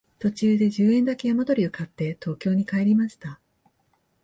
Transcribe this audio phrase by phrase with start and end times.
[0.17, 3.39] 途中で十円だけ山鳥を買って東京に帰りました